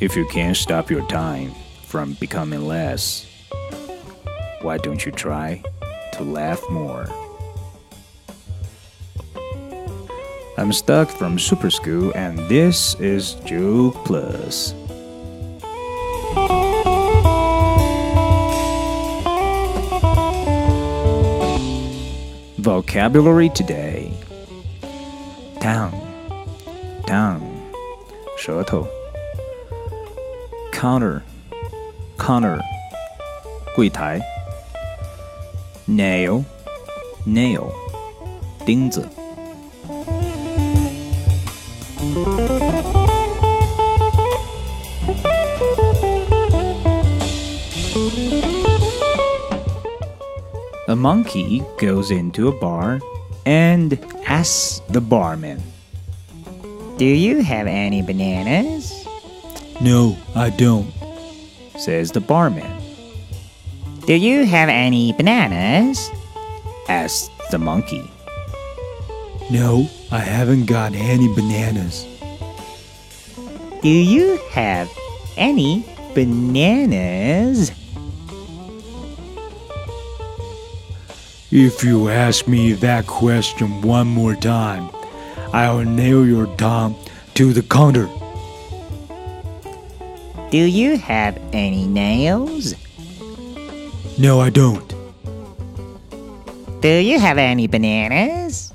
[0.00, 3.26] If you can't stop your time from becoming less,
[4.62, 5.62] why don't you try
[6.14, 7.06] to laugh more?
[10.56, 14.72] I'm stuck from Super School, and this is Joke Plus.
[22.56, 24.14] Vocabulary today
[25.60, 26.00] tongue,
[27.06, 27.46] tongue,
[28.38, 28.99] 舌头
[30.79, 31.21] counter,
[32.17, 32.59] counter,
[33.75, 34.21] 柜台
[35.85, 36.43] nail,
[37.25, 37.71] nail,
[38.65, 39.07] 钉子
[50.87, 52.99] A monkey goes into a bar
[53.45, 55.61] and asks the barman,
[56.97, 59.05] Do you have any bananas?
[59.80, 60.92] No, I don't,
[61.78, 62.70] says the barman.
[64.06, 66.10] Do you have any bananas?
[66.88, 68.10] Asks the monkey.
[69.50, 72.06] No, I haven't got any bananas.
[73.82, 74.90] Do you have
[75.36, 77.72] any bananas?
[81.50, 84.90] If you ask me that question one more time,
[85.52, 86.96] I'll nail your tongue
[87.34, 88.08] to the counter.
[90.50, 92.74] Do you have any nails?
[94.18, 94.92] No, I don't.
[96.80, 98.72] Do you have any bananas?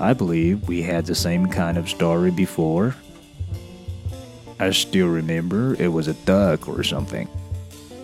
[0.00, 2.96] I believe we had the same kind of story before.
[4.62, 7.26] I still remember it was a duck or something.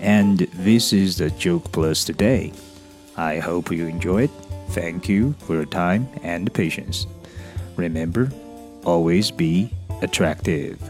[0.00, 2.52] And this is the Joke Plus today.
[3.16, 4.30] I hope you enjoyed.
[4.70, 7.06] Thank you for your time and patience.
[7.76, 8.32] Remember,
[8.84, 9.70] always be
[10.02, 10.80] attractive.